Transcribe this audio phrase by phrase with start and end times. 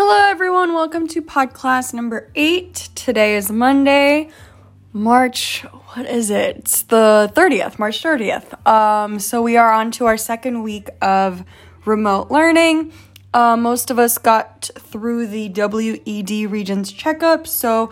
[0.00, 0.74] Hello, everyone.
[0.74, 2.88] Welcome to pod class number eight.
[2.94, 4.30] Today is Monday,
[4.92, 5.62] March.
[5.62, 6.58] What is it?
[6.58, 8.64] It's the 30th, March 30th.
[8.64, 11.44] Um, so we are on to our second week of
[11.84, 12.92] remote learning.
[13.34, 17.48] Uh, most of us got through the WED Regents checkup.
[17.48, 17.90] So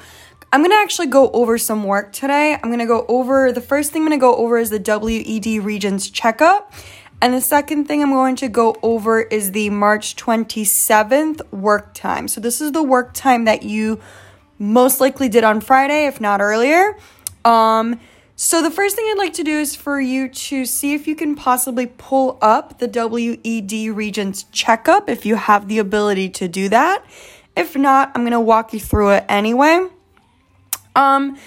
[0.52, 2.54] I'm going to actually go over some work today.
[2.54, 4.78] I'm going to go over the first thing I'm going to go over is the
[4.78, 6.72] WED Regents checkup.
[7.20, 12.28] And the second thing I'm going to go over is the March 27th work time.
[12.28, 14.00] So this is the work time that you
[14.58, 16.96] most likely did on Friday, if not earlier.
[17.44, 18.00] Um,
[18.34, 21.14] so the first thing I'd like to do is for you to see if you
[21.14, 26.68] can possibly pull up the WED Regents checkup if you have the ability to do
[26.68, 27.02] that.
[27.56, 29.88] If not, I'm going to walk you through it anyway.
[30.94, 31.38] Um,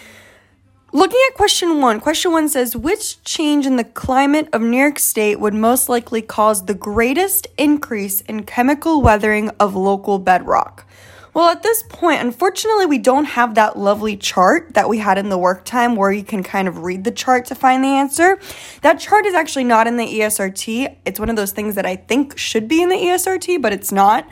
[0.91, 4.98] Looking at question one, question one says, which change in the climate of New York
[4.98, 10.88] State would most likely cause the greatest increase in chemical weathering of local bedrock?
[11.35, 15.29] Well, at this point, unfortunately, we don't have that lovely chart that we had in
[15.29, 18.40] the work time where you can kind of read the chart to find the answer.
[18.82, 20.95] That chart is actually not in the ESRT.
[21.05, 23.91] It's one of those things that I think should be in the ESRT, but it's
[23.91, 24.27] not.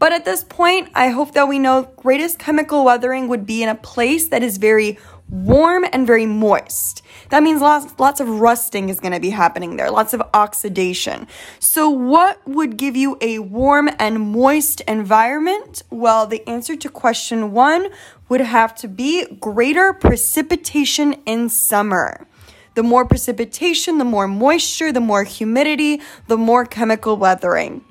[0.00, 3.68] But at this point, I hope that we know greatest chemical weathering would be in
[3.68, 7.02] a place that is very warm and very moist.
[7.30, 11.26] That means lots, lots of rusting is going to be happening there, lots of oxidation.
[11.58, 15.82] So, what would give you a warm and moist environment?
[15.90, 17.88] Well, the answer to question one
[18.28, 22.26] would have to be greater precipitation in summer.
[22.74, 27.84] The more precipitation, the more moisture, the more humidity, the more chemical weathering.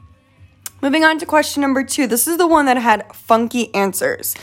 [0.81, 2.07] Moving on to question number two.
[2.07, 4.35] This is the one that had funky answers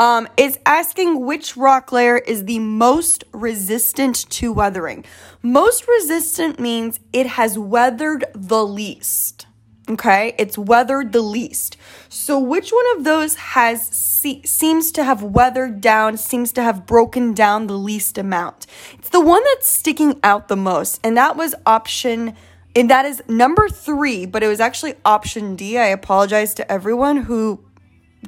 [0.00, 5.04] um, is asking which rock layer is the most resistant to weathering.
[5.42, 9.46] Most resistant means it has weathered the least.
[9.90, 11.76] Okay, it's weathered the least.
[12.08, 16.86] So, which one of those has se- seems to have weathered down, seems to have
[16.86, 18.66] broken down the least amount?
[18.94, 22.34] It's the one that's sticking out the most, and that was option.
[22.74, 25.76] And that is number three, but it was actually option D.
[25.76, 27.64] I apologize to everyone who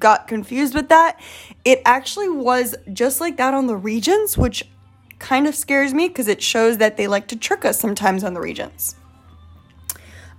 [0.02, 1.18] got confused with that.
[1.64, 4.64] It actually was just like that on the Regents, which
[5.18, 8.34] kind of scares me because it shows that they like to trick us sometimes on
[8.34, 8.96] the Regents.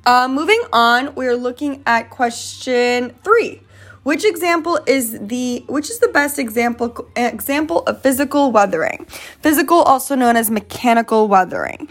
[0.05, 3.61] Uh, moving on, we're looking at question three.
[4.03, 9.05] Which example is the which is the best example example of physical weathering?
[9.41, 11.87] Physical, also known as mechanical weathering.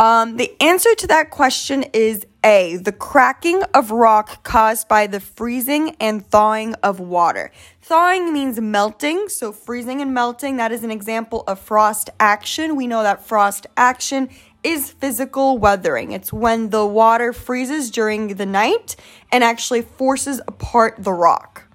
[0.00, 5.20] Um, the answer to that question is A, the cracking of rock caused by the
[5.20, 7.52] freezing and thawing of water.
[7.80, 12.74] Thawing means melting, so freezing and melting, that is an example of frost action.
[12.74, 14.28] We know that frost action
[14.64, 16.12] is physical weathering.
[16.12, 18.96] It's when the water freezes during the night
[19.30, 21.68] and actually forces apart the rock.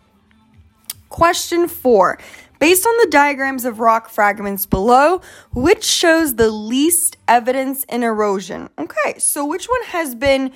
[1.18, 2.20] Question four
[2.60, 8.70] Based on the diagrams of rock fragments below, which shows the least evidence in erosion?
[8.78, 10.52] Okay, so which one has been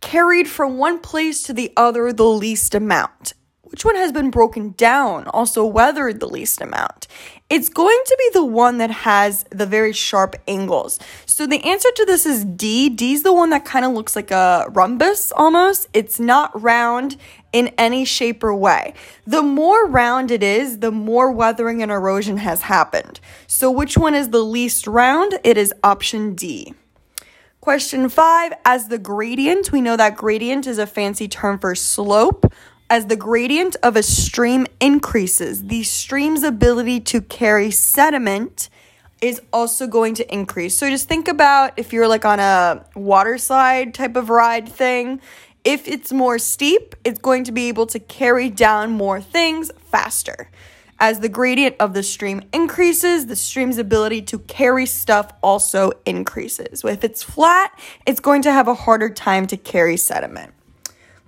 [0.00, 3.34] carried from one place to the other the least amount?
[3.70, 7.06] Which one has been broken down, also weathered the least amount?
[7.50, 10.98] It's going to be the one that has the very sharp angles.
[11.26, 12.88] So the answer to this is D.
[12.88, 15.88] D is the one that kind of looks like a rhombus almost.
[15.92, 17.16] It's not round
[17.52, 18.94] in any shape or way.
[19.26, 23.20] The more round it is, the more weathering and erosion has happened.
[23.46, 25.38] So which one is the least round?
[25.44, 26.74] It is option D.
[27.60, 32.50] Question five, as the gradient, we know that gradient is a fancy term for slope
[32.90, 38.70] as the gradient of a stream increases, the stream's ability to carry sediment
[39.20, 40.76] is also going to increase.
[40.76, 45.20] So just think about if you're like on a water slide type of ride thing,
[45.64, 50.50] if it's more steep, it's going to be able to carry down more things faster.
[51.00, 56.84] As the gradient of the stream increases, the stream's ability to carry stuff also increases.
[56.84, 60.54] If it's flat, it's going to have a harder time to carry sediment.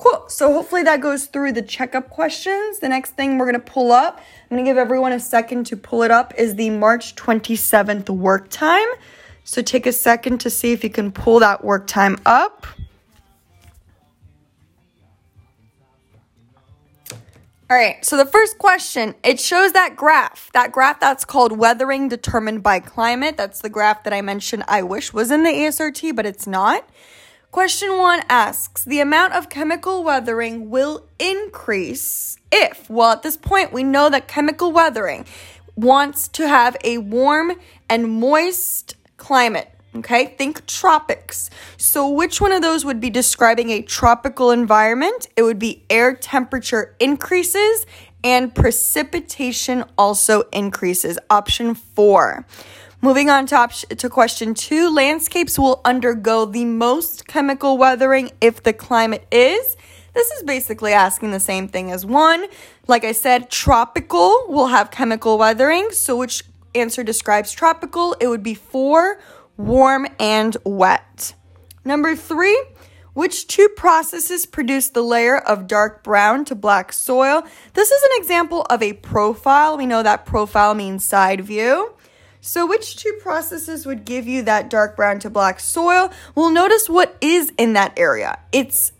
[0.01, 0.25] Cool.
[0.29, 2.79] So hopefully that goes through the checkup questions.
[2.79, 5.67] The next thing we're going to pull up, I'm going to give everyone a second
[5.67, 8.89] to pull it up, is the March 27th work time.
[9.45, 12.67] So take a second to see if you can pull that work time up.
[17.69, 20.51] All right, so the first question, it shows that graph.
[20.55, 23.37] That graph that's called weathering determined by climate.
[23.37, 26.89] That's the graph that I mentioned I wish was in the ESRT, but it's not.
[27.51, 33.73] Question one asks The amount of chemical weathering will increase if, well, at this point,
[33.73, 35.27] we know that chemical weathering
[35.75, 37.53] wants to have a warm
[37.89, 39.69] and moist climate.
[39.97, 41.51] Okay, think tropics.
[41.77, 45.27] So, which one of those would be describing a tropical environment?
[45.37, 47.85] It would be air temperature increases
[48.23, 51.19] and precipitation also increases.
[51.29, 52.47] Option four.
[53.03, 58.63] Moving on to, op- to question two landscapes will undergo the most chemical weathering if
[58.63, 59.77] the climate is.
[60.13, 62.47] This is basically asking the same thing as one.
[62.87, 65.91] Like I said, tropical will have chemical weathering.
[65.93, 66.43] So, which
[66.75, 68.17] answer describes tropical?
[68.21, 69.19] It would be four
[69.61, 71.35] warm, and wet.
[71.85, 72.63] Number three,
[73.13, 77.43] which two processes produce the layer of dark brown to black soil?
[77.75, 79.77] This is an example of a profile.
[79.77, 81.95] We know that profile means side view.
[82.43, 86.11] So, which two processes would give you that dark brown to black soil?
[86.35, 88.39] Well, notice what is in that area.
[88.51, 88.93] It's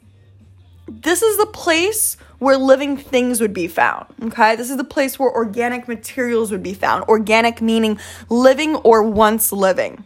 [0.87, 4.07] this is the place where living things would be found.
[4.25, 7.05] Okay, this is the place where organic materials would be found.
[7.05, 7.99] Organic meaning
[8.29, 10.05] living or once living.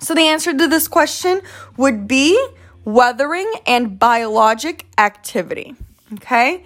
[0.00, 1.40] So the answer to this question
[1.76, 2.38] would be
[2.84, 5.74] weathering and biologic activity.
[6.14, 6.64] Okay?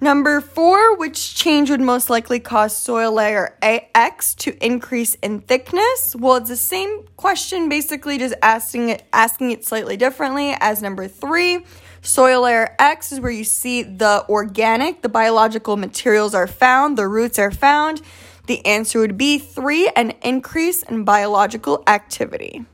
[0.00, 6.14] Number four, which change would most likely cause soil layer X to increase in thickness?
[6.16, 11.08] Well, it's the same question, basically just asking it, asking it slightly differently as number
[11.08, 11.64] three.
[12.00, 17.08] Soil layer X is where you see the organic, the biological materials are found, the
[17.08, 18.00] roots are found.
[18.46, 22.64] The answer would be three an increase in biological activity.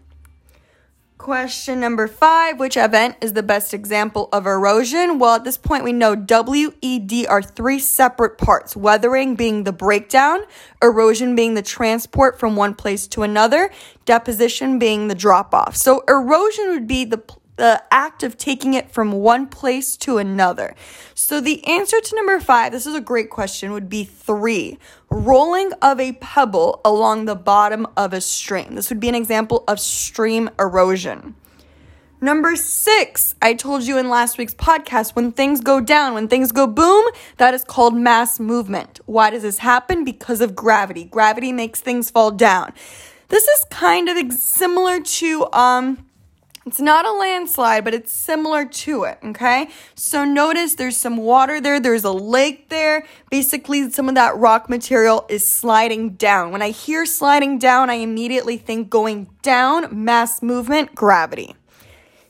[1.25, 5.19] Question number five Which event is the best example of erosion?
[5.19, 10.41] Well, at this point, we know WED are three separate parts weathering being the breakdown,
[10.83, 13.71] erosion being the transport from one place to another,
[14.05, 15.77] deposition being the drop off.
[15.77, 17.23] So, erosion would be the
[17.57, 20.75] the act of taking it from one place to another.
[21.15, 24.79] So the answer to number five, this is a great question, would be three.
[25.11, 28.75] Rolling of a pebble along the bottom of a stream.
[28.75, 31.37] This would be an example of stream erosion.
[32.21, 36.53] Number six, I told you in last week's podcast, when things go down, when things
[36.53, 37.05] go boom,
[37.37, 38.99] that is called mass movement.
[39.05, 40.05] Why does this happen?
[40.05, 41.05] Because of gravity.
[41.05, 42.73] Gravity makes things fall down.
[43.29, 46.07] This is kind of similar to, um,
[46.67, 49.69] it's not a landslide, but it's similar to it, okay?
[49.95, 53.07] So notice there's some water there, there's a lake there.
[53.31, 56.53] Basically, some of that rock material is sliding down.
[56.53, 61.55] When I hear sliding down, I immediately think going down, mass movement, gravity.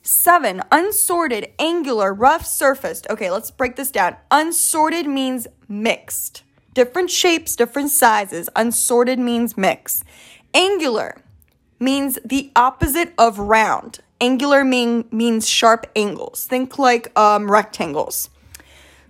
[0.03, 3.07] Seven, unsorted, angular, rough surfaced.
[3.09, 4.17] Okay, let's break this down.
[4.31, 6.43] Unsorted means mixed.
[6.75, 8.51] Different shapes, different sizes.
[8.57, 10.05] Unsorted means mix.
[10.53, 11.23] Angular
[11.79, 14.01] means the opposite of round.
[14.25, 16.47] Angular mean, means sharp angles.
[16.47, 18.31] Think like um, rectangles.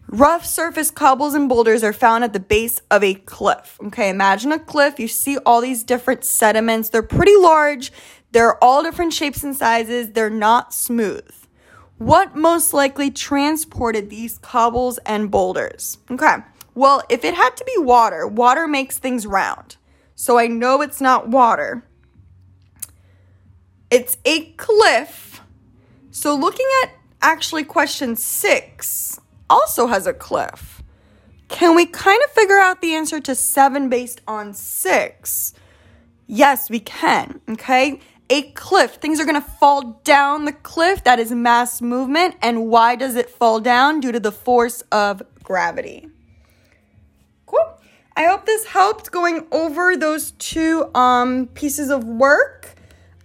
[0.09, 3.79] Rough surface cobbles and boulders are found at the base of a cliff.
[3.85, 4.99] Okay, imagine a cliff.
[4.99, 6.89] You see all these different sediments.
[6.89, 7.93] They're pretty large.
[8.33, 10.11] They're all different shapes and sizes.
[10.11, 11.31] They're not smooth.
[11.99, 15.99] What most likely transported these cobbles and boulders?
[16.11, 16.39] Okay,
[16.75, 19.77] well, if it had to be water, water makes things round.
[20.17, 21.85] So I know it's not water.
[23.95, 25.41] It's a cliff.
[26.11, 26.91] So looking at
[27.23, 30.83] actually question six also has a cliff.
[31.47, 35.55] Can we kind of figure out the answer to seven based on six?
[36.27, 37.41] Yes, we can.
[37.49, 38.01] Okay.
[38.31, 38.95] A cliff.
[38.97, 41.05] Things are going to fall down the cliff.
[41.05, 42.35] That is mass movement.
[42.43, 44.01] And why does it fall down?
[44.01, 46.09] Due to the force of gravity.
[47.47, 47.79] Cool.
[48.17, 52.74] I hope this helped going over those two um, pieces of work.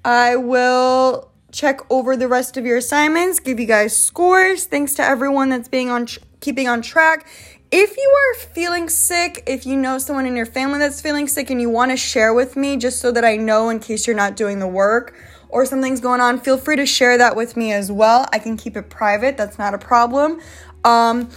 [0.03, 4.65] I will check over the rest of your assignments, give you guys scores.
[4.65, 7.27] Thanks to everyone that's being on tr- keeping on track.
[7.71, 11.49] If you are feeling sick, if you know someone in your family that's feeling sick
[11.49, 14.15] and you want to share with me just so that I know in case you're
[14.15, 15.15] not doing the work
[15.49, 18.25] or something's going on, feel free to share that with me as well.
[18.33, 20.39] I can keep it private, that's not a problem.
[20.83, 21.29] Um,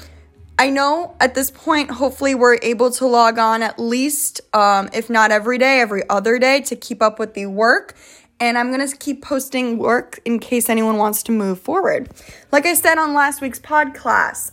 [0.59, 5.11] I know at this point, hopefully, we're able to log on at least, um, if
[5.11, 7.97] not every day, every other day to keep up with the work
[8.43, 12.11] and I'm going to keep posting work in case anyone wants to move forward.
[12.51, 14.51] Like I said on last week's pod class,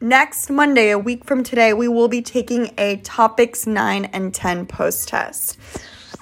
[0.00, 4.66] next Monday, a week from today, we will be taking a topics 9 and 10
[4.66, 5.58] post test.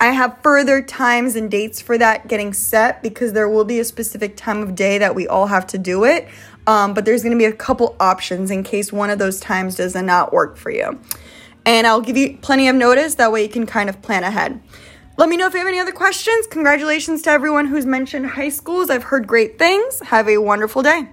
[0.00, 3.84] I have further times and dates for that getting set because there will be a
[3.84, 6.26] specific time of day that we all have to do it.
[6.66, 9.74] Um, but there's going to be a couple options in case one of those times
[9.74, 10.98] does not work for you.
[11.66, 13.16] And I'll give you plenty of notice.
[13.16, 14.58] That way you can kind of plan ahead.
[15.20, 16.46] Let me know if you have any other questions.
[16.46, 18.88] Congratulations to everyone who's mentioned high schools.
[18.88, 20.00] I've heard great things.
[20.00, 21.10] Have a wonderful day.